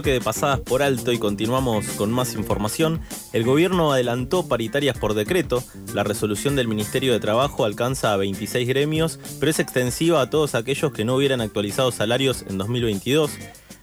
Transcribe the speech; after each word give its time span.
Bloque 0.00 0.12
de 0.14 0.20
pasadas 0.22 0.60
por 0.60 0.82
alto 0.82 1.12
y 1.12 1.18
continuamos 1.18 1.84
con 1.88 2.10
más 2.10 2.32
información. 2.34 3.02
El 3.34 3.44
gobierno 3.44 3.92
adelantó 3.92 4.48
paritarias 4.48 4.96
por 4.96 5.12
decreto. 5.12 5.62
La 5.92 6.04
resolución 6.04 6.56
del 6.56 6.68
Ministerio 6.68 7.12
de 7.12 7.20
Trabajo 7.20 7.66
alcanza 7.66 8.14
a 8.14 8.16
26 8.16 8.66
gremios, 8.66 9.20
pero 9.38 9.50
es 9.50 9.58
extensiva 9.58 10.22
a 10.22 10.30
todos 10.30 10.54
aquellos 10.54 10.94
que 10.94 11.04
no 11.04 11.16
hubieran 11.16 11.42
actualizado 11.42 11.92
salarios 11.92 12.46
en 12.48 12.56
2022. 12.56 13.30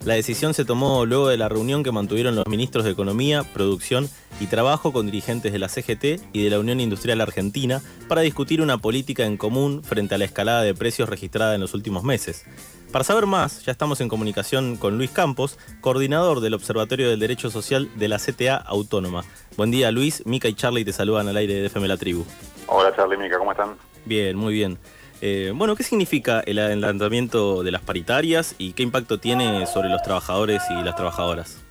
La 0.07 0.13
decisión 0.13 0.53
se 0.53 0.63
tomó 0.63 1.05
luego 1.05 1.27
de 1.27 1.35
la 1.35 1.49
reunión 1.49 1.84
que 1.84 1.91
mantuvieron 1.91 2.34
los 2.34 2.47
ministros 2.47 2.85
de 2.85 2.91
Economía, 2.91 3.43
Producción 3.43 4.07
y 4.39 4.45
Trabajo 4.45 4.93
con 4.93 5.05
dirigentes 5.05 5.52
de 5.52 5.59
la 5.59 5.67
CGT 5.67 6.31
y 6.31 6.45
de 6.45 6.49
la 6.49 6.59
Unión 6.59 6.80
Industrial 6.80 7.20
Argentina 7.20 7.81
para 8.07 8.21
discutir 8.21 8.61
una 8.61 8.77
política 8.77 9.25
en 9.25 9.35
común 9.35 9.83
frente 9.83 10.16
a 10.16 10.17
la 10.17 10.23
escalada 10.23 10.61
de 10.61 10.73
precios 10.73 11.09
registrada 11.09 11.55
en 11.55 11.59
los 11.59 11.73
últimos 11.73 12.05
meses. 12.05 12.45
Para 12.93 13.03
saber 13.03 13.25
más, 13.25 13.66
ya 13.66 13.73
estamos 13.73 13.99
en 13.99 14.07
comunicación 14.07 14.77
con 14.77 14.97
Luis 14.97 15.11
Campos, 15.11 15.59
coordinador 15.81 16.39
del 16.39 16.53
Observatorio 16.53 17.09
del 17.09 17.19
Derecho 17.19 17.49
Social 17.49 17.89
de 17.97 18.08
la 18.08 18.17
CTA 18.17 18.55
Autónoma. 18.55 19.25
Buen 19.58 19.71
día 19.71 19.91
Luis, 19.91 20.25
Mica 20.25 20.47
y 20.47 20.53
Charlie 20.53 20.85
te 20.85 20.94
saludan 20.94 21.27
al 21.27 21.35
aire 21.35 21.55
de 21.55 21.66
FM 21.66 21.85
La 21.85 21.97
Tribu. 21.97 22.23
Hola 22.67 22.95
Charlie, 22.95 23.17
Mica, 23.17 23.38
¿cómo 23.38 23.52
están? 23.52 23.75
Bien, 24.05 24.38
muy 24.38 24.53
bien. 24.53 24.80
Eh, 25.21 25.52
bueno, 25.55 25.76
¿qué 25.76 25.84
significa 25.84 26.41
el 26.41 26.59
adelantamiento 26.59 27.63
de 27.63 27.71
las 27.71 27.81
paritarias 27.81 28.55
y 28.58 28.73
qué 28.73 28.84
impacto 28.84 29.20
tiene 29.20 29.66
sobre 29.66 29.89
los 29.89 30.02
trabajadores 30.03 30.61
y 30.69 30.83
las 30.83 30.95
trabajadoras? 30.95 31.64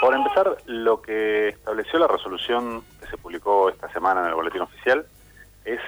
por 0.00 0.14
empezar, 0.14 0.56
lo 0.66 1.02
que 1.02 1.48
estableció 1.48 1.98
la 1.98 2.06
resolución 2.06 2.82
que 3.00 3.08
se 3.08 3.16
publicó 3.16 3.70
esta 3.70 3.90
semana 3.92 4.20
en 4.20 4.28
el 4.28 4.34
boletín 4.34 4.60
oficial 4.60 5.04
es 5.64 5.80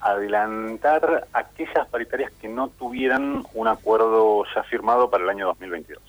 adelantar 0.00 1.26
aquellas 1.32 1.88
paritarias 1.88 2.30
que 2.40 2.48
no 2.48 2.68
tuvieran 2.68 3.44
un 3.54 3.66
acuerdo 3.66 4.44
ya 4.54 4.62
firmado 4.64 5.10
para 5.10 5.24
el 5.24 5.30
año 5.30 5.46
2022. 5.46 6.02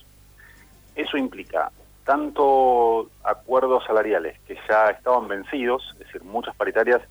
Eso 0.96 1.18
implica 1.18 1.72
tanto 2.04 3.10
acuerdos 3.24 3.84
salariales 3.86 4.38
que 4.42 4.58
ya 4.70 4.90
estaban 4.90 5.28
vencidos, 5.28 5.90
es 5.94 6.00
decir, 6.00 6.24
muchas 6.24 6.56
paritarias 6.56 7.02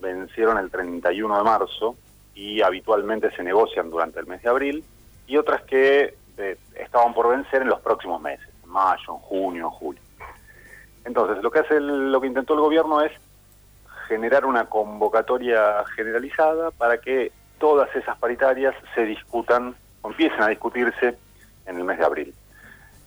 vencieron 0.00 0.58
el 0.58 0.70
31 0.70 1.38
de 1.38 1.44
marzo 1.44 1.96
y 2.34 2.62
habitualmente 2.62 3.30
se 3.36 3.42
negocian 3.42 3.90
durante 3.90 4.20
el 4.20 4.26
mes 4.26 4.42
de 4.42 4.48
abril, 4.48 4.84
y 5.26 5.36
otras 5.36 5.62
que 5.62 6.14
eh, 6.36 6.56
estaban 6.74 7.14
por 7.14 7.28
vencer 7.28 7.62
en 7.62 7.68
los 7.68 7.80
próximos 7.80 8.20
meses, 8.20 8.48
en 8.62 8.70
mayo, 8.70 9.14
en 9.14 9.18
junio, 9.18 9.64
en 9.64 9.70
julio. 9.70 10.02
Entonces, 11.04 11.42
lo 11.42 11.50
que 11.50 11.60
hace 11.60 11.80
lo 11.80 12.20
que 12.20 12.26
intentó 12.26 12.54
el 12.54 12.60
gobierno 12.60 13.00
es 13.00 13.12
generar 14.08 14.44
una 14.44 14.66
convocatoria 14.66 15.84
generalizada 15.94 16.70
para 16.70 16.98
que 16.98 17.32
todas 17.58 17.94
esas 17.94 18.18
paritarias 18.18 18.74
se 18.94 19.04
discutan 19.04 19.74
o 20.02 20.08
empiecen 20.10 20.42
a 20.42 20.48
discutirse 20.48 21.16
en 21.66 21.76
el 21.76 21.84
mes 21.84 21.98
de 21.98 22.04
abril. 22.04 22.34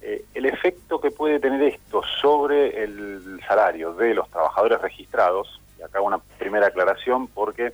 Eh, 0.02 0.25
el 0.34 0.45
efecto 0.45 1.02
que 1.02 1.12
puede 1.12 1.39
tener 1.39 1.62
esto 1.62 2.02
sobre 2.22 2.84
el 2.84 3.41
salario 3.47 3.94
de 3.94 4.14
los 4.14 4.30
trabajadores 4.30 4.81
registrados, 4.81 5.62
y 5.78 5.84
acá 5.84 6.02
una 6.02 6.19
primera 6.38 6.67
aclaración 6.67 7.28
porque 7.28 7.73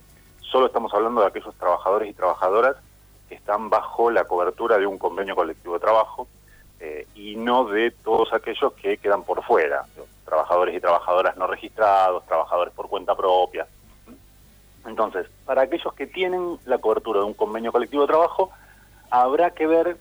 solo 0.53 0.67
estamos 0.67 0.93
hablando 0.93 1.21
de 1.21 1.27
aquellos 1.27 1.55
trabajadores 1.55 2.07
y 2.11 2.13
trabajadoras 2.13 2.75
que 3.27 3.33
están 3.33 3.71
bajo 3.71 4.11
la 4.11 4.25
cobertura 4.25 4.77
de 4.77 4.85
un 4.85 4.99
convenio 4.99 5.35
colectivo 5.35 5.73
de 5.73 5.79
trabajo 5.79 6.27
eh, 6.79 7.07
y 7.15 7.35
no 7.35 7.65
de 7.65 7.89
todos 7.89 8.31
aquellos 8.33 8.71
que 8.73 8.97
quedan 8.97 9.23
por 9.23 9.43
fuera, 9.43 9.83
trabajadores 10.23 10.75
y 10.75 10.79
trabajadoras 10.79 11.35
no 11.37 11.47
registrados, 11.47 12.23
trabajadores 12.27 12.71
por 12.75 12.87
cuenta 12.87 13.15
propia. 13.15 13.65
Entonces, 14.85 15.25
para 15.43 15.63
aquellos 15.63 15.91
que 15.95 16.05
tienen 16.05 16.59
la 16.65 16.77
cobertura 16.77 17.21
de 17.21 17.25
un 17.25 17.33
convenio 17.33 17.71
colectivo 17.71 18.03
de 18.03 18.09
trabajo, 18.09 18.51
habrá 19.09 19.49
que 19.55 19.65
ver 19.65 19.97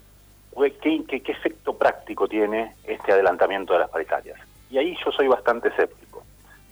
qué 0.83 1.31
efecto 1.31 1.75
práctico 1.75 2.27
tiene 2.27 2.75
este 2.83 3.11
adelantamiento 3.11 3.73
de 3.73 3.79
las 3.79 3.89
paritarias. 3.89 4.39
Y 4.69 4.77
ahí 4.77 4.95
yo 5.03 5.11
soy 5.11 5.27
bastante 5.27 5.69
escéptico. 5.69 6.23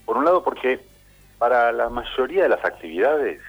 Por 0.06 0.18
un 0.18 0.26
lado, 0.26 0.44
porque 0.44 0.86
para 1.40 1.72
la 1.72 1.90
mayoría 1.90 2.44
de 2.44 2.50
las 2.50 2.64
actividades 2.64 3.42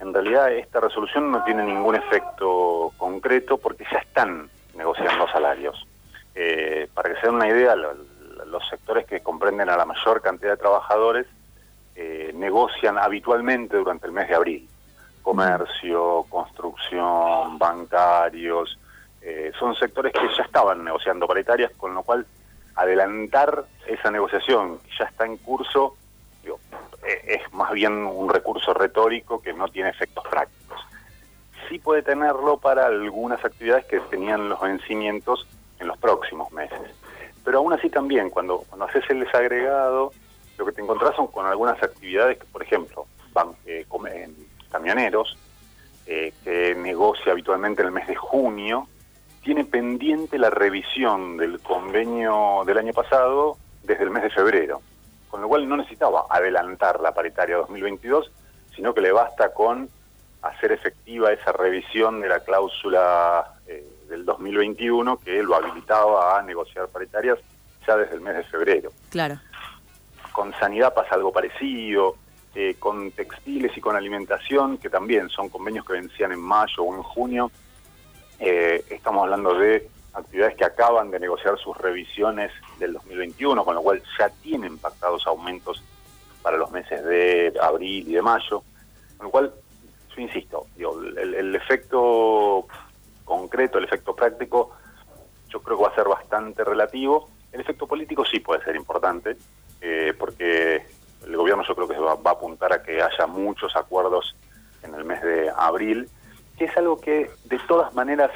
en 0.00 0.14
realidad 0.14 0.50
esta 0.52 0.80
resolución 0.80 1.30
no 1.30 1.44
tiene 1.44 1.62
ningún 1.64 1.94
efecto 1.94 2.92
concreto 2.96 3.58
porque 3.58 3.84
ya 3.92 3.98
están 3.98 4.48
negociando 4.74 5.28
salarios. 5.28 5.86
Eh, 6.34 6.88
para 6.94 7.10
que 7.10 7.20
se 7.20 7.26
den 7.26 7.36
una 7.36 7.48
idea, 7.48 7.76
los 7.76 8.68
sectores 8.68 9.06
que 9.06 9.20
comprenden 9.20 9.68
a 9.68 9.76
la 9.76 9.84
mayor 9.84 10.22
cantidad 10.22 10.52
de 10.52 10.56
trabajadores 10.56 11.26
eh, 11.94 12.32
negocian 12.34 12.96
habitualmente 12.96 13.76
durante 13.76 14.06
el 14.06 14.12
mes 14.12 14.28
de 14.28 14.34
abril. 14.34 14.68
Comercio, 15.22 16.24
construcción, 16.30 17.58
bancarios, 17.58 18.78
eh, 19.20 19.52
son 19.58 19.74
sectores 19.74 20.14
que 20.14 20.34
ya 20.34 20.44
estaban 20.44 20.82
negociando 20.82 21.26
paritarias, 21.26 21.72
con 21.76 21.94
lo 21.94 22.02
cual 22.02 22.26
adelantar 22.74 23.64
esa 23.86 24.10
negociación 24.10 24.78
que 24.78 24.90
ya 24.98 25.04
está 25.04 25.26
en 25.26 25.36
curso 25.36 25.96
es 27.26 27.52
más 27.52 27.72
bien 27.72 27.92
un 27.92 28.28
recurso 28.28 28.74
retórico 28.74 29.40
que 29.40 29.52
no 29.52 29.68
tiene 29.68 29.90
efectos 29.90 30.24
prácticos. 30.28 30.80
Sí 31.68 31.78
puede 31.78 32.02
tenerlo 32.02 32.58
para 32.58 32.86
algunas 32.86 33.44
actividades 33.44 33.84
que 33.86 34.00
tenían 34.00 34.48
los 34.48 34.60
vencimientos 34.60 35.46
en 35.78 35.86
los 35.86 35.98
próximos 35.98 36.50
meses. 36.52 36.78
Pero 37.44 37.58
aún 37.58 37.72
así 37.72 37.88
también, 37.88 38.30
cuando, 38.30 38.58
cuando 38.68 38.86
haces 38.86 39.04
el 39.08 39.20
desagregado, 39.20 40.12
lo 40.58 40.66
que 40.66 40.72
te 40.72 40.82
encontrás 40.82 41.14
son 41.16 41.28
con 41.28 41.46
algunas 41.46 41.82
actividades 41.82 42.38
que, 42.38 42.44
por 42.46 42.62
ejemplo, 42.62 43.06
van, 43.32 43.52
eh, 43.66 43.86
camioneros, 44.70 45.38
eh, 46.06 46.32
que 46.44 46.74
negocia 46.74 47.32
habitualmente 47.32 47.82
en 47.82 47.88
el 47.88 47.94
mes 47.94 48.06
de 48.08 48.16
junio, 48.16 48.88
tiene 49.42 49.64
pendiente 49.64 50.38
la 50.38 50.50
revisión 50.50 51.36
del 51.38 51.60
convenio 51.60 52.62
del 52.66 52.78
año 52.78 52.92
pasado 52.92 53.56
desde 53.82 54.04
el 54.04 54.10
mes 54.10 54.24
de 54.24 54.30
febrero 54.30 54.82
con 55.30 55.40
lo 55.40 55.48
cual 55.48 55.68
no 55.68 55.76
necesitaba 55.76 56.26
adelantar 56.28 57.00
la 57.00 57.12
paritaria 57.12 57.56
2022, 57.56 58.30
sino 58.74 58.92
que 58.92 59.00
le 59.00 59.12
basta 59.12 59.52
con 59.52 59.88
hacer 60.42 60.72
efectiva 60.72 61.32
esa 61.32 61.52
revisión 61.52 62.20
de 62.20 62.28
la 62.28 62.40
cláusula 62.40 63.54
eh, 63.66 63.86
del 64.08 64.24
2021 64.24 65.18
que 65.18 65.42
lo 65.42 65.54
habilitaba 65.54 66.38
a 66.38 66.42
negociar 66.42 66.88
paritarias 66.88 67.38
ya 67.86 67.96
desde 67.96 68.14
el 68.14 68.20
mes 68.20 68.36
de 68.36 68.44
febrero. 68.44 68.90
Claro. 69.10 69.38
Con 70.32 70.52
sanidad 70.58 70.94
pasa 70.94 71.14
algo 71.14 71.32
parecido, 71.32 72.16
eh, 72.54 72.76
con 72.78 73.12
textiles 73.12 73.76
y 73.76 73.80
con 73.80 73.96
alimentación, 73.96 74.78
que 74.78 74.88
también 74.90 75.28
son 75.28 75.48
convenios 75.48 75.84
que 75.84 75.92
vencían 75.92 76.32
en 76.32 76.40
mayo 76.40 76.82
o 76.82 76.94
en 76.94 77.02
junio, 77.02 77.50
eh, 78.38 78.84
estamos 78.88 79.22
hablando 79.22 79.54
de 79.54 79.88
actividades 80.14 80.56
que 80.56 80.64
acaban 80.64 81.10
de 81.10 81.20
negociar 81.20 81.58
sus 81.58 81.76
revisiones 81.76 82.50
del 82.78 82.94
2021, 82.94 83.64
con 83.64 83.74
lo 83.74 83.82
cual 83.82 84.02
ya 84.18 84.28
tienen 84.42 84.78
pactados 84.78 85.26
aumentos 85.26 85.82
para 86.42 86.56
los 86.56 86.70
meses 86.70 87.04
de 87.04 87.52
abril 87.60 88.08
y 88.08 88.14
de 88.14 88.22
mayo, 88.22 88.62
con 89.16 89.26
lo 89.26 89.30
cual, 89.30 89.52
yo 90.14 90.22
insisto, 90.22 90.66
el, 90.76 91.54
efecto 91.54 92.66
concreto, 93.24 93.78
el 93.78 93.84
efecto 93.84 94.14
práctico, 94.14 94.72
yo 95.48 95.60
creo 95.60 95.76
que 95.76 95.84
va 95.84 95.90
a 95.90 95.94
ser 95.94 96.08
bastante 96.08 96.64
relativo. 96.64 97.28
El 97.52 97.60
efecto 97.60 97.86
político 97.86 98.24
sí 98.24 98.40
puede 98.40 98.64
ser 98.64 98.76
importante, 98.76 99.36
eh, 99.80 100.14
porque 100.18 100.86
el 101.26 101.36
gobierno 101.36 101.64
yo 101.66 101.74
creo 101.74 101.88
que 101.88 101.98
va, 101.98 102.14
va 102.14 102.30
a 102.30 102.34
apuntar 102.34 102.72
a 102.72 102.82
que 102.82 103.02
haya 103.02 103.26
muchos 103.26 103.76
acuerdos 103.76 104.34
en 104.82 104.94
el 104.94 105.04
mes 105.04 105.22
de 105.22 105.50
abril, 105.54 106.08
que 106.56 106.64
es 106.64 106.76
algo 106.76 107.00
que 107.00 107.30
de 107.44 107.58
todas 107.68 107.94
maneras 107.94 108.30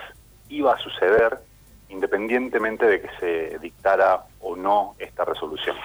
iba 0.49 0.75
a 0.75 0.79
suceder 0.79 1.39
independientemente 1.95 2.87
de 2.87 3.01
que 3.01 3.09
se 3.21 3.59
dictara 3.61 4.25
o 4.41 4.57
no 4.57 4.95
esta 4.99 5.25
resolución. 5.25 5.77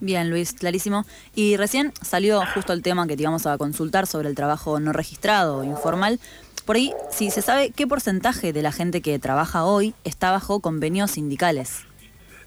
Bien, 0.00 0.30
Luis, 0.30 0.52
clarísimo. 0.52 1.04
Y 1.34 1.56
recién 1.56 1.92
salió 2.02 2.42
justo 2.54 2.72
el 2.72 2.82
tema 2.82 3.06
que 3.06 3.16
te 3.16 3.22
íbamos 3.22 3.46
a 3.46 3.56
consultar 3.56 4.08
sobre 4.08 4.28
el 4.28 4.34
trabajo 4.34 4.80
no 4.80 4.92
registrado 4.92 5.58
o 5.58 5.64
informal. 5.64 6.18
Por 6.66 6.76
ahí, 6.76 6.92
si 7.10 7.30
se 7.30 7.40
sabe 7.40 7.70
qué 7.70 7.86
porcentaje 7.86 8.52
de 8.52 8.62
la 8.62 8.72
gente 8.72 9.00
que 9.00 9.18
trabaja 9.18 9.64
hoy 9.64 9.94
está 10.04 10.32
bajo 10.32 10.60
convenios 10.60 11.12
sindicales. 11.12 11.84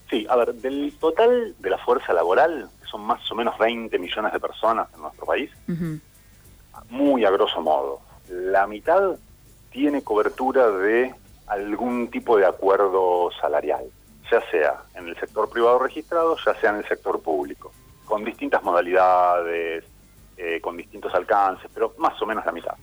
Sí, 0.10 0.28
a 0.30 0.36
ver, 0.36 0.54
del 0.56 0.94
total 1.00 1.56
de 1.57 1.69
la 1.69 1.78
fuerza 1.78 2.13
laboral, 2.13 2.69
que 2.81 2.88
son 2.88 3.01
más 3.01 3.30
o 3.31 3.36
menos 3.36 3.57
20 3.57 3.98
millones 4.00 4.33
de 4.33 4.39
personas 4.39 4.88
en 4.94 5.01
nuestro 5.01 5.25
país, 5.25 5.50
muy 6.89 7.25
a 7.25 7.31
grosso 7.31 7.62
modo, 7.62 8.01
la 8.30 8.68
mitad 8.68 9.16
tiene 9.71 10.01
cobertura 10.01 10.69
de 10.71 11.13
algún 11.47 12.09
tipo 12.09 12.38
de 12.38 12.45
acuerdo 12.45 13.30
salarial, 13.39 13.86
ya 14.31 14.42
sea 14.50 14.83
en 14.95 15.07
el 15.07 15.19
sector 15.19 15.50
privado 15.50 15.80
registrado, 15.80 16.36
ya 16.45 16.56
sea 16.56 16.71
en 16.71 16.77
el 16.77 16.88
sector 16.88 17.21
público, 17.21 17.71
con 18.06 18.24
distintas 18.24 18.63
modalidades, 18.63 19.83
eh, 20.38 20.59
con 20.62 20.77
distintos 20.77 21.13
alcances, 21.13 21.69
pero 21.74 21.94
más 21.97 22.19
o 22.21 22.25
menos 22.25 22.45
la 22.45 22.51
mitad. 22.51 22.75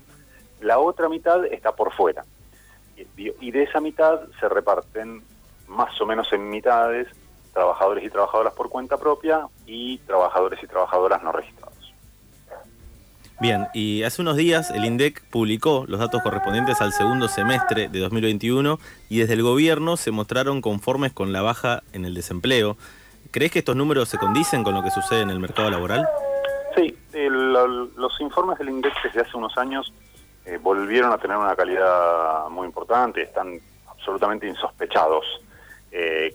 La 0.61 0.79
otra 0.79 1.09
mitad 1.09 1.45
está 1.47 1.73
por 1.73 1.93
fuera. 1.93 2.25
y 3.17 3.51
de 3.51 3.63
esa 3.65 3.81
mitad 3.81 4.21
se 4.39 4.49
reparten 4.49 5.25
más 5.67 5.99
o 6.01 6.07
menos 6.07 6.33
en 6.33 6.49
mitades 6.51 7.09
trabajadores 7.53 8.05
y 8.05 8.11
trabajadoras 8.11 8.55
por 8.55 8.69
cuenta 8.69 8.97
propia 8.97 9.47
y 9.67 9.99
trabajadores 9.99 10.63
y 10.63 10.67
trabajadoras 10.67 11.23
no 11.23 11.33
registrados. 11.33 11.72
Bien, 13.43 13.67
y 13.75 14.05
hace 14.05 14.23
unos 14.23 14.37
días 14.37 14.71
el 14.71 14.85
INDEC 14.85 15.21
publicó 15.29 15.85
los 15.89 15.99
datos 15.99 16.23
correspondientes 16.23 16.81
al 16.81 16.93
segundo 16.93 17.27
semestre 17.27 17.89
de 17.89 17.99
2021 17.99 18.79
y 19.11 19.19
desde 19.19 19.35
el 19.35 19.43
gobierno 19.43 19.97
se 19.97 20.13
mostraron 20.13 20.61
conformes 20.61 21.13
con 21.13 21.33
la 21.33 21.43
baja 21.43 21.83
en 21.93 22.05
el 22.05 22.15
desempleo. 22.15 22.77
¿Crees 23.33 23.51
que 23.51 23.59
estos 23.59 23.75
números 23.75 24.09
se 24.09 24.17
condicen 24.17 24.63
con 24.63 24.75
lo 24.75 24.83
que 24.85 24.93
sucede 24.93 25.23
en 25.23 25.31
el 25.31 25.41
mercado 25.41 25.71
laboral? 25.71 26.07
Sí, 26.77 26.97
los 27.15 28.21
informes 28.21 28.61
del 28.61 28.69
INDEC 28.69 28.95
desde 29.03 29.23
hace 29.23 29.37
unos 29.37 29.59
años 29.59 29.93
eh, 30.45 30.61
volvieron 30.63 31.11
a 31.11 31.19
tener 31.19 31.37
una 31.37 31.57
calidad 31.57 32.49
muy 32.49 32.69
importante, 32.69 33.23
están 33.23 33.59
absolutamente 33.89 34.47
insospechados. 34.47 35.25
Eh, 35.91 36.33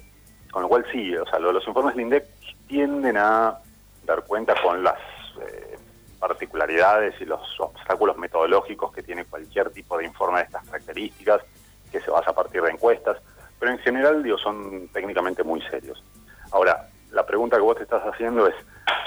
con 0.52 0.62
lo 0.62 0.68
cual 0.68 0.86
sí, 0.92 1.16
o 1.16 1.26
sea, 1.26 1.40
los 1.40 1.66
informes 1.66 1.96
del 1.96 2.04
INDEC 2.04 2.26
tienden 2.68 3.16
a 3.16 3.60
dar 4.06 4.26
cuenta 4.26 4.62
con 4.62 4.84
las 4.84 4.98
particularidades 6.20 7.20
y 7.22 7.26
los 7.26 7.42
obstáculos 7.60 8.18
metodológicos 8.18 8.92
que 8.92 9.04
tiene 9.04 9.26
cualquier 9.26 9.70
tipo 9.72 9.98
de 9.98 10.06
informe 10.06 10.40
de 10.40 10.46
estas 10.46 10.66
características, 10.66 11.42
que 11.92 12.02
se 12.02 12.12
basa 12.12 12.32
a 12.32 12.36
partir 12.36 12.62
de 12.62 12.72
encuestas, 12.72 13.18
pero 13.60 13.72
en 13.72 13.80
general 13.80 14.24
digo, 14.24 14.38
son 14.38 14.88
técnicamente 14.90 15.44
muy 15.44 15.62
serios. 15.64 16.04
Ahora, 16.52 16.90
la 17.12 17.26
pregunta 17.26 17.58
que 17.58 17.64
vos 17.64 17.78
te 17.78 17.84
estás 17.84 18.04
haciendo 18.04 18.48
es, 18.48 18.56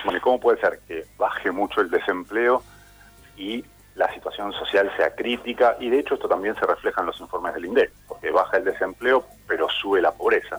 bueno, 0.04 0.20
¿cómo 0.22 0.40
puede 0.40 0.60
ser 0.60 0.80
que 0.88 1.06
baje 1.18 1.50
mucho 1.50 1.80
el 1.80 1.90
desempleo 1.90 2.62
y 3.36 3.64
la 3.94 4.12
situación 4.14 4.52
social 4.52 4.90
sea 4.96 5.14
crítica? 5.14 5.76
Y 5.78 5.90
de 5.90 6.00
hecho 6.00 6.14
esto 6.14 6.28
también 6.28 6.54
se 6.56 6.66
refleja 6.66 7.00
en 7.00 7.08
los 7.08 7.20
informes 7.20 7.54
del 7.54 7.66
INDEC, 7.66 7.92
porque 8.08 8.30
baja 8.30 8.56
el 8.56 8.64
desempleo, 8.64 9.24
pero 9.46 9.68
sube 9.68 10.00
la 10.00 10.12
pobreza. 10.12 10.58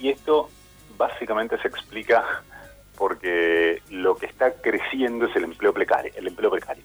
Y 0.00 0.10
esto 0.10 0.50
básicamente 0.96 1.56
se 1.58 1.68
explica 1.68 2.42
creciendo 4.92 5.26
es 5.26 5.36
el 5.36 5.44
empleo 5.44 5.72
precario, 5.72 6.12
el 6.14 6.26
empleo 6.26 6.50
precario. 6.50 6.84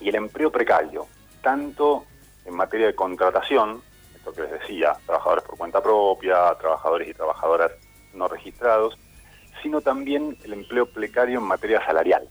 Y 0.00 0.08
el 0.10 0.14
empleo 0.16 0.50
precario, 0.50 1.06
tanto 1.40 2.04
en 2.44 2.54
materia 2.54 2.86
de 2.86 2.94
contratación, 2.94 3.82
esto 4.14 4.32
que 4.32 4.42
les 4.42 4.52
decía, 4.52 4.94
trabajadores 5.06 5.44
por 5.44 5.56
cuenta 5.56 5.82
propia, 5.82 6.54
trabajadores 6.60 7.08
y 7.08 7.14
trabajadoras 7.14 7.72
no 8.12 8.28
registrados, 8.28 8.98
sino 9.62 9.80
también 9.80 10.36
el 10.44 10.52
empleo 10.52 10.86
precario 10.86 11.38
en 11.38 11.44
materia 11.44 11.84
salarial. 11.86 12.28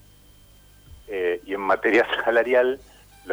Eh, 1.08 1.42
y 1.46 1.54
en 1.54 1.62
materia 1.62 2.06
salarial, 2.24 2.80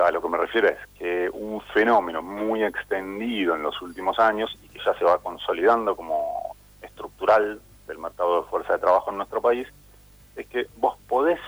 a 0.03 0.11
lo 0.11 0.23
que 0.23 0.29
me 0.29 0.39
refiero 0.39 0.69
es 0.69 0.79
que 0.99 1.29
un 1.31 1.61
fenómeno 1.75 2.23
muy 2.23 2.63
extendido 2.65 3.55
en 3.55 3.63
los 3.63 3.81
últimos 3.83 4.19
años 4.19 4.57
y 4.63 4.69
que 4.69 4.79
ya 4.79 4.95
se 4.95 5.05
va 5.05 5.19
consolidando 5.19 5.95
como 5.95 6.57
estructural 6.81 7.61
del 7.87 7.99
mercado 7.99 8.43
de 8.43 8.49
fuerza 8.49 8.75
de 8.75 8.79
trabajo 8.79 9.11
en 9.11 9.19
nuestro 9.19 9.43
país, 9.43 9.67
es 10.39 10.47
que 10.47 10.67
vos 10.77 10.97
podés 11.09 11.41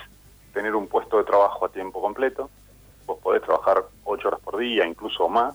tener 0.53 0.75
un 0.75 0.89
puesto 0.89 1.19
de 1.19 1.25
trabajo 1.25 1.65
a 1.65 1.69
tiempo 1.69 2.01
completo, 2.01 2.51
vos 3.07 3.19
podés 3.21 3.43
trabajar 3.43 3.85
ocho 4.05 4.29
horas 4.29 4.41
por 4.41 4.59
día, 4.59 4.87
incluso 4.87 5.29
más, 5.29 5.55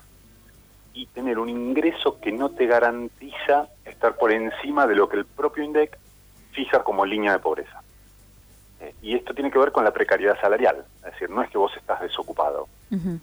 y 0.94 1.08
tener 1.08 1.38
un 1.38 1.50
ingreso 1.50 2.20
que 2.22 2.32
no 2.32 2.50
te 2.50 2.66
garantiza 2.66 3.68
estar 3.84 4.16
por 4.16 4.32
encima 4.32 4.88
de 4.88 4.96
lo 4.96 5.10
que 5.10 5.18
el 5.18 5.26
propio 5.26 5.64
INDEC 5.64 5.98
fija 6.52 6.84
como 6.84 7.06
línea 7.06 7.34
de 7.34 7.40
pobreza. 7.40 7.82
Eh, 8.80 8.96
y 9.02 9.16
esto 9.16 9.34
tiene 9.34 9.52
que 9.52 9.60
ver 9.60 9.74
con 9.74 9.84
la 9.84 9.92
precariedad 9.92 10.40
salarial, 10.40 10.86
es 11.00 11.12
decir, 11.12 11.30
no 11.30 11.42
es 11.42 11.50
que 11.50 11.58
vos 11.58 11.76
estás 11.76 12.02
desocupado, 12.02 12.68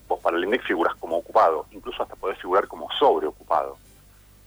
vos 0.06 0.20
para 0.20 0.36
el 0.36 0.44
INDEC 0.44 0.62
figuras 0.62 0.94
como 0.96 1.16
ocupado, 1.16 1.66
incluso 1.70 2.02
hasta 2.02 2.16
podés 2.16 2.38
figurar 2.38 2.68
como 2.68 2.90
sobreocupado, 2.92 3.78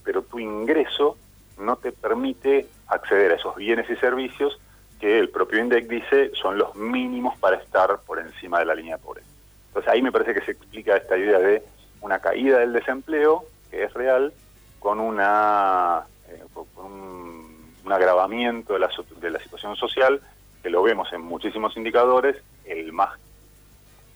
pero 0.03 0.21
tu 0.21 0.39
ingreso 0.39 1.17
no 1.57 1.77
te 1.77 1.91
permite 1.91 2.67
acceder 2.87 3.31
a 3.31 3.35
esos 3.35 3.55
bienes 3.55 3.89
y 3.89 3.95
servicios 3.95 4.59
que 5.05 5.19
el 5.19 5.29
propio 5.29 5.59
INDEC 5.59 5.87
dice 5.87 6.31
son 6.33 6.57
los 6.57 6.73
mínimos 6.75 7.37
para 7.37 7.57
estar 7.57 7.99
por 8.07 8.17
encima 8.17 8.57
de 8.57 8.65
la 8.65 8.73
línea 8.73 8.97
de 8.97 9.03
pobreza. 9.03 9.27
Entonces 9.67 9.91
ahí 9.91 10.01
me 10.01 10.11
parece 10.11 10.33
que 10.33 10.41
se 10.41 10.53
explica 10.53 10.97
esta 10.97 11.15
idea 11.15 11.37
de 11.37 11.61
una 12.01 12.17
caída 12.17 12.57
del 12.57 12.73
desempleo, 12.73 13.45
que 13.69 13.83
es 13.83 13.93
real, 13.93 14.33
con 14.79 14.99
una 14.99 16.07
eh, 16.27 16.43
con 16.73 16.91
un, 16.91 17.93
agravamiento 17.93 18.73
de 18.73 18.79
la, 18.79 18.89
de 19.21 19.29
la 19.29 19.39
situación 19.39 19.75
social, 19.75 20.19
que 20.63 20.71
lo 20.71 20.81
vemos 20.81 21.13
en 21.13 21.21
muchísimos 21.21 21.77
indicadores, 21.77 22.37
el 22.65 22.91
más 22.91 23.11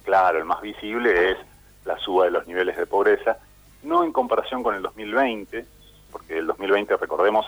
claro, 0.04 0.40
el 0.40 0.46
más 0.46 0.60
visible 0.60 1.34
es 1.34 1.38
la 1.86 2.00
suba 2.00 2.26
de 2.26 2.32
los 2.32 2.48
niveles 2.48 2.76
de 2.76 2.88
pobreza, 2.88 3.38
no 3.84 4.04
en 4.04 4.12
comparación 4.12 4.64
con 4.64 4.74
el 4.74 4.82
2020, 4.82 5.68
porque 6.12 6.40
el 6.40 6.48
2020, 6.48 6.98
recordemos, 6.98 7.46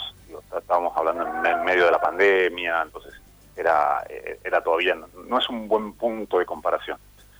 estábamos 0.55 0.95
hablando 0.95 1.25
en 1.44 1.65
medio 1.65 1.85
de 1.85 1.91
la 1.91 1.99
pandemia, 1.99 2.83
entonces 2.83 3.20
era, 3.56 4.03
eh, 4.09 4.39
era 4.44 4.62
todavía, 4.62 4.95
no, 4.95 5.39
es 5.39 5.50
un 5.50 5.68
buen 5.68 5.94
punto 5.94 6.39
de 6.39 6.45
comparación. 6.45 6.98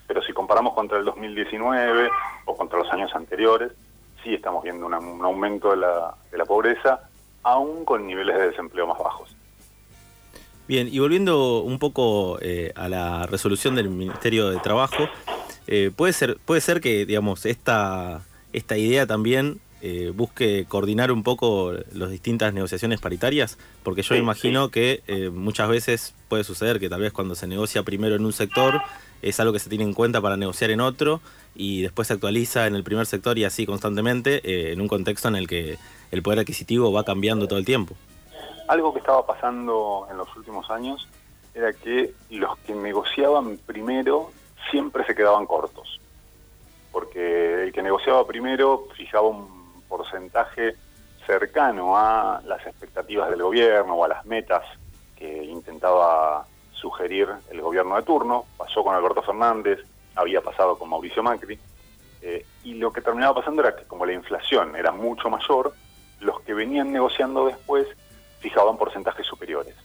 Pero 0.08 0.22
si 0.22 0.34
comparamos 0.34 0.74
contra 0.74 0.98
el 0.98 1.06
2019 1.06 2.10
o 2.46 2.58
contra 2.58 2.80
los 2.80 2.92
años 2.92 3.14
anteriores, 3.16 3.72
sí 4.24 4.34
estamos 4.34 4.64
viendo 4.64 4.86
un 4.86 4.94
aumento 5.24 5.72
de 5.72 5.78
la, 5.78 6.16
de 6.32 6.38
la 6.38 6.46
pobreza, 6.46 7.10
aún 7.44 7.86
con 7.86 8.06
niveles 8.06 8.38
de 8.38 8.50
desempleo 8.50 8.88
más 8.88 9.00
bajos. 9.00 9.36
Bien, 10.68 10.88
y 10.90 11.00
volviendo 11.00 11.62
un 11.62 11.80
poco 11.80 12.38
eh, 12.42 12.72
a 12.76 12.88
la 12.88 13.26
resolución 13.26 13.76
del 13.76 13.90
Ministerio 13.90 14.50
de 14.50 14.60
Trabajo, 14.60 15.10
eh, 15.68 15.92
puede 15.96 16.14
ser 16.14 16.38
puede 16.46 16.62
ser 16.62 16.82
que 16.82 17.06
digamos 17.06 17.46
esta 17.46 18.22
esta 18.54 18.78
idea 18.78 19.06
también 19.06 19.60
eh, 19.82 20.12
busque 20.16 20.66
coordinar 20.68 21.12
un 21.12 21.24
poco 21.24 21.74
las 21.94 22.12
distintas 22.12 22.54
negociaciones 22.54 23.00
paritarias? 23.00 23.58
Porque 23.84 24.04
yo 24.04 24.16
imagino 24.16 24.70
que 24.70 25.02
eh, 25.08 25.30
muchas 25.30 25.70
veces 25.70 26.14
puede 26.28 26.44
suceder 26.44 26.80
que 26.80 26.90
tal 26.90 27.02
vez 27.02 27.12
cuando 27.12 27.36
se 27.36 27.48
negocia 27.48 27.84
primero 27.84 28.16
en 28.16 28.26
un 28.26 28.34
sector 28.34 28.82
es 29.22 29.40
algo 29.40 29.54
que 29.54 29.60
se 29.60 29.70
tiene 29.70 29.84
en 29.84 29.94
cuenta 29.94 30.22
para 30.22 30.38
negociar 30.38 30.72
en 30.72 30.82
otro 30.82 31.22
y 31.56 31.82
después 31.82 32.08
se 32.08 32.14
actualiza 32.14 32.68
en 32.68 32.76
el 32.76 32.84
primer 32.84 33.06
sector 33.06 33.38
y 33.38 33.44
así 33.44 33.66
constantemente 33.66 34.42
eh, 34.44 34.74
en 34.74 34.82
un 34.82 34.88
contexto 34.88 35.28
en 35.28 35.36
el 35.36 35.48
que 35.48 35.78
el 36.12 36.24
poder 36.24 36.40
adquisitivo 36.40 36.92
va 36.92 37.04
cambiando 37.04 37.48
todo 37.48 37.60
el 37.60 37.66
tiempo. 37.66 37.96
Algo 38.68 38.94
que 38.94 39.00
estaba 39.00 39.26
pasando 39.26 40.08
en 40.10 40.18
los 40.18 40.36
últimos 40.36 40.70
años 40.70 41.08
era 41.54 41.74
que 41.74 42.14
los 42.30 42.58
que 42.60 42.74
negociaban 42.74 43.58
primero 43.66 44.32
siempre 44.70 45.06
se 45.06 45.16
quedaban 45.16 45.46
cortos, 45.46 46.00
porque 46.92 47.64
el 47.64 47.74
que 47.74 47.82
negociaba 47.82 48.26
primero 48.26 48.88
fijaba 48.96 49.28
un 49.28 49.61
porcentaje 49.92 50.76
cercano 51.28 51.98
a 51.98 52.42
las 52.46 52.66
expectativas 52.66 53.30
del 53.30 53.44
gobierno 53.44 53.96
o 53.96 54.06
a 54.06 54.08
las 54.08 54.26
metas 54.26 54.64
que 55.18 55.44
intentaba 55.44 56.46
sugerir 56.72 57.28
el 57.52 57.62
gobierno 57.62 57.96
de 57.98 58.04
turno. 58.04 58.46
Pasó 58.58 58.84
con 58.84 58.96
Alberto 58.96 59.22
Fernández, 59.22 59.80
había 60.16 60.42
pasado 60.42 60.80
con 60.80 60.90
Mauricio 60.90 61.22
Macri, 61.22 61.60
eh, 62.22 62.46
y 62.64 62.76
lo 62.76 62.92
que 62.92 63.02
terminaba 63.02 63.36
pasando 63.36 63.62
era 63.62 63.76
que 63.76 63.84
como 63.84 64.06
la 64.06 64.14
inflación 64.14 64.76
era 64.76 64.92
mucho 64.92 65.30
mayor, 65.30 65.74
los 66.22 66.40
que 66.42 66.54
venían 66.54 66.92
negociando 66.92 67.46
después 67.46 67.88
fijaban 68.40 68.78
porcentajes 68.78 69.26
superiores. 69.26 69.76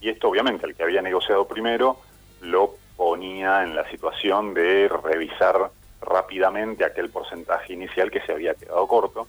Y 0.00 0.10
esto 0.10 0.28
obviamente 0.28 0.66
el 0.66 0.74
que 0.74 0.82
había 0.82 1.02
negociado 1.02 1.48
primero 1.48 1.98
lo 2.40 2.74
ponía 2.96 3.62
en 3.62 3.74
la 3.74 3.88
situación 3.90 4.54
de 4.54 4.88
revisar 4.88 5.70
rápidamente 6.00 6.84
aquel 6.84 7.10
porcentaje 7.10 7.72
inicial 7.72 8.10
que 8.10 8.20
se 8.20 8.32
había 8.32 8.54
quedado 8.54 8.86
corto 8.86 9.26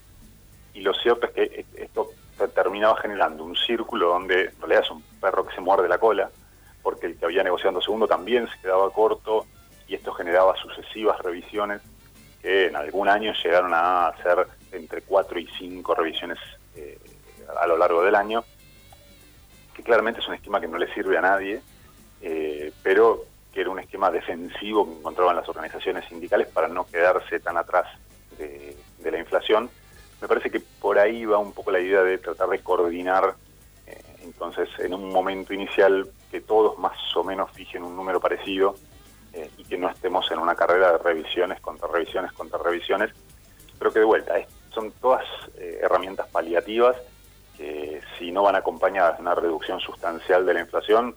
y 0.75 0.81
lo 0.81 0.93
cierto 0.93 1.27
es 1.27 1.31
que 1.31 1.65
esto 1.77 2.11
terminaba 2.53 2.97
generando 2.97 3.45
un 3.45 3.55
círculo 3.55 4.09
donde 4.09 4.41
en 4.41 4.59
realidad 4.59 4.83
es 4.83 4.91
un 4.91 5.01
perro 5.21 5.47
que 5.47 5.55
se 5.55 5.61
muerde 5.61 5.87
la 5.87 5.97
cola, 5.97 6.29
porque 6.83 7.07
el 7.07 7.17
que 7.17 7.25
había 7.25 7.43
negociado 7.43 7.81
segundo 7.81 8.07
también 8.07 8.47
se 8.49 8.59
quedaba 8.59 8.91
corto 8.91 9.45
y 9.87 9.95
esto 9.95 10.11
generaba 10.11 10.53
sucesivas 10.57 11.17
revisiones 11.19 11.81
que 12.41 12.67
en 12.67 12.75
algún 12.75 13.07
año 13.07 13.33
llegaron 13.41 13.73
a 13.73 14.09
hacer 14.09 14.47
entre 14.73 15.01
cuatro 15.01 15.39
y 15.39 15.47
cinco 15.57 15.95
revisiones 15.95 16.37
eh, 16.75 16.99
a 17.57 17.65
lo 17.67 17.77
largo 17.77 18.03
del 18.03 18.15
año, 18.15 18.43
que 19.73 19.81
claramente 19.81 20.19
es 20.19 20.27
un 20.27 20.33
esquema 20.33 20.59
que 20.59 20.67
no 20.67 20.77
le 20.77 20.93
sirve 20.93 21.17
a 21.17 21.21
nadie, 21.21 21.61
eh, 22.21 22.73
pero 22.83 23.23
que 23.53 23.61
era 23.61 23.69
un 23.69 23.79
esquema 23.79 24.11
defensivo 24.11 24.85
que 24.85 24.99
encontraban 24.99 25.37
las 25.37 25.47
organizaciones 25.47 26.03
sindicales 26.09 26.47
para 26.47 26.67
no 26.67 26.85
quedarse 26.85 27.39
tan 27.39 27.55
atrás 27.57 27.87
de 28.37 29.11
la 29.11 29.17
inflación 29.17 29.69
me 30.25 30.29
parece 30.29 30.49
que 30.49 30.59
por 30.59 30.97
ahí 30.97 31.23
va 31.23 31.37
un 31.37 31.51
poco 31.51 31.69
la 31.69 31.79
idea 31.79 32.01
de 32.01 32.17
tratar 32.17 32.49
de 32.49 32.57
coordinar, 32.57 33.35
eh, 33.85 34.01
entonces 34.23 34.67
en 34.79 34.95
un 34.95 35.11
momento 35.11 35.53
inicial 35.53 36.09
que 36.31 36.41
todos 36.41 36.79
más 36.79 36.97
o 37.15 37.23
menos 37.23 37.51
fijen 37.51 37.83
un 37.83 37.95
número 37.95 38.19
parecido 38.19 38.73
eh, 39.33 39.51
y 39.55 39.63
que 39.65 39.77
no 39.77 39.87
estemos 39.87 40.31
en 40.31 40.39
una 40.39 40.55
carrera 40.55 40.93
de 40.93 40.97
revisiones 40.97 41.61
contra 41.61 41.87
revisiones 41.87 42.33
contra 42.33 42.57
revisiones, 42.57 43.11
pero 43.77 43.93
que 43.93 43.99
de 43.99 44.05
vuelta, 44.05 44.33
son 44.73 44.91
todas 44.93 45.23
eh, 45.57 45.77
herramientas 45.83 46.27
paliativas 46.29 46.95
que 47.55 48.01
si 48.17 48.31
no 48.31 48.41
van 48.41 48.55
acompañadas 48.55 49.17
de 49.17 49.21
una 49.21 49.35
reducción 49.35 49.79
sustancial 49.79 50.43
de 50.43 50.55
la 50.55 50.61
inflación, 50.61 51.13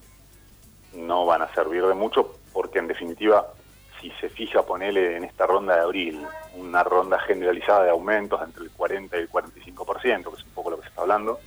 no 0.92 1.24
van 1.24 1.40
a 1.40 1.54
servir 1.54 1.82
de 1.86 1.94
mucho 1.94 2.34
porque 2.52 2.78
en 2.78 2.88
definitiva 2.88 3.54
si 4.00 4.10
se 4.20 4.28
fija, 4.28 4.62
ponele 4.62 5.16
en 5.16 5.24
esta 5.24 5.46
ronda 5.46 5.76
de 5.76 5.82
abril, 5.82 6.26
una 6.54 6.82
ronda 6.82 7.18
generalizada 7.20 7.84
de 7.84 7.90
aumentos 7.90 8.40
entre 8.42 8.64
el 8.64 8.70
40 8.70 9.16
y 9.16 9.20
el 9.20 9.30
45%, 9.30 10.30
que 10.30 10.36
es 10.36 10.44
un 10.44 10.50
poco 10.54 10.70
lo 10.70 10.76
que 10.76 10.82
se 10.82 10.88
está 10.88 11.02
hablando, 11.02 11.40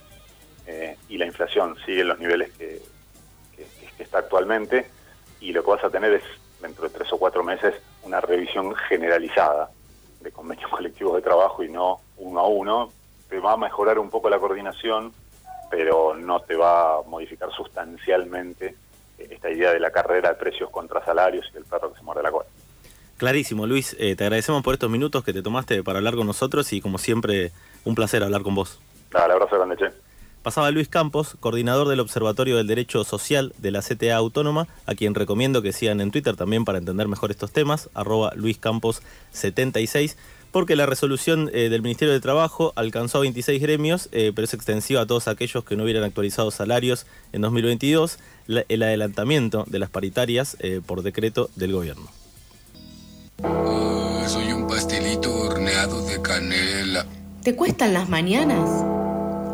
eh, 0.68 0.98
y 1.10 1.18
la 1.18 1.26
inflación 1.26 1.76
sigue 1.86 2.02
en 2.02 2.08
los 2.10 2.20
niveles 2.20 2.52
que, 2.54 2.82
que, 3.56 4.04
está 4.04 4.20
actualmente, 4.20 4.90
y 5.40 5.54
lo 5.54 5.64
que 5.64 5.72
vas 5.72 5.84
a 5.84 5.90
tener 5.90 6.14
es, 6.14 6.24
dentro 6.60 6.84
de 6.84 6.90
tres 6.90 7.12
o 7.14 7.18
cuatro 7.18 7.44
meses, 7.44 7.76
una 8.04 8.20
revisión 8.20 8.74
generalizada 8.76 9.70
de 10.20 10.32
convenios 10.32 10.70
colectivos 10.72 11.16
de 11.16 11.22
trabajo 11.22 11.64
y 11.64 11.70
no 11.70 12.02
uno 12.18 12.40
a 12.40 12.48
uno, 12.48 12.92
te 13.30 13.40
va 13.40 13.54
a 13.54 13.58
mejorar 13.58 14.00
un 14.00 14.10
poco 14.10 14.30
la 14.30 14.40
coordinación, 14.40 15.14
pero 15.70 16.16
no 16.16 16.42
te 16.42 16.56
va 16.56 16.98
a 16.98 17.02
modificar 17.04 17.52
sustancialmente 17.52 18.76
esta 19.30 19.50
idea 19.50 19.72
de 19.72 19.80
la 19.80 19.92
carrera 19.92 20.30
de 20.30 20.36
precios 20.36 20.70
contra 20.70 21.04
salarios 21.04 21.46
y 21.54 21.58
el 21.58 21.66
perro 21.66 21.92
que 21.92 22.00
se 22.00 22.04
muerde 22.04 22.24
la 22.24 22.32
cola. 22.32 22.46
Clarísimo, 23.18 23.68
Luis. 23.68 23.96
Eh, 24.00 24.16
te 24.16 24.24
agradecemos 24.24 24.64
por 24.64 24.74
estos 24.74 24.90
minutos 24.90 25.24
que 25.24 25.34
te 25.34 25.44
tomaste 25.44 25.84
para 25.84 26.00
hablar 26.00 26.16
con 26.16 26.26
nosotros 26.26 26.74
y 26.74 26.82
como 26.82 26.98
siempre, 26.98 27.52
un 27.86 27.94
placer 27.94 28.24
hablar 28.24 28.42
con 28.42 28.56
vos. 28.56 28.80
Dale, 29.12 29.34
abrazo 29.34 29.58
grande, 29.58 29.78
che. 29.78 29.90
Pasaba 30.42 30.72
Luis 30.72 30.90
Campos, 30.90 31.38
coordinador 31.40 31.88
del 31.88 32.00
Observatorio 32.00 32.58
del 32.58 32.66
Derecho 32.66 33.04
Social 33.04 33.54
de 33.60 33.70
la 33.70 33.82
CTA 33.82 34.16
Autónoma, 34.16 34.68
a 34.88 34.96
quien 34.96 35.14
recomiendo 35.14 35.62
que 35.62 35.72
sigan 35.72 36.02
en 36.02 36.10
Twitter 36.10 36.36
también 36.36 36.66
para 36.66 36.80
entender 36.80 37.08
mejor 37.08 37.30
estos 37.30 37.52
temas, 37.52 37.92
arroba 37.94 38.34
luiscampos76 38.34 40.16
porque 40.52 40.76
la 40.76 40.86
resolución 40.86 41.50
eh, 41.54 41.70
del 41.70 41.82
Ministerio 41.82 42.14
de 42.14 42.20
Trabajo 42.20 42.74
alcanzó 42.76 43.20
a 43.20 43.22
26 43.22 43.62
gremios, 43.62 44.10
eh, 44.12 44.32
pero 44.36 44.46
es 44.46 44.54
extensiva 44.54 45.02
a 45.02 45.06
todos 45.08 45.28
aquellos 45.28 45.64
que 45.64 45.76
no 45.76 45.84
hubieran 45.84 46.04
actualizado 46.04 46.52
salarios 46.52 47.06
en 47.32 47.42
2022, 47.42 48.20
el 48.68 48.84
adelantamiento 48.84 49.66
de 49.68 49.80
las 49.80 49.90
paritarias 49.90 50.58
eh, 50.60 50.82
por 50.86 51.04
decreto 51.04 51.50
del 51.56 51.74
gobierno. 51.74 52.10
soy 54.28 54.52
un 54.52 54.68
pastelito 54.68 55.34
horneado 55.34 56.06
de 56.06 56.22
canela. 56.22 57.06
¿Te 57.44 57.56
cuestan 57.56 57.94
las 57.94 58.10
mañanas? 58.10 58.70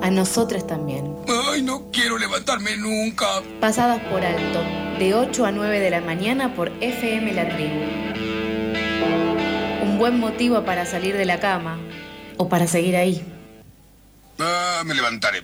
A 0.02 0.12
nosotras 0.12 0.68
también. 0.68 1.16
Ay, 1.28 1.64
no 1.64 1.90
quiero 1.92 2.18
levantarme 2.18 2.78
nunca. 2.78 3.42
Pasadas 3.60 4.00
por 4.12 4.24
alto, 4.24 4.62
de 5.00 5.16
8 5.16 5.46
a 5.46 5.52
9 5.52 5.80
de 5.80 5.90
la 5.90 6.02
mañana 6.02 6.54
por 6.54 6.72
FM 6.82 7.34
La 7.34 7.50
Tribu 7.50 7.98
buen 9.98 10.20
motivo 10.20 10.64
para 10.64 10.86
salir 10.86 11.18
de 11.18 11.26
la 11.26 11.40
cama 11.40 11.80
o 12.38 12.48
para 12.48 12.68
seguir 12.68 12.96
ahí. 12.96 13.26
Ah, 14.40 14.84
me 14.86 14.94
levantaré. 14.94 15.44